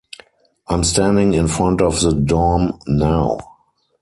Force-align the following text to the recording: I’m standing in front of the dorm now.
I’m 0.67 0.83
standing 0.83 1.35
in 1.35 1.47
front 1.47 1.79
of 1.79 2.01
the 2.01 2.11
dorm 2.11 2.79
now. 2.87 3.37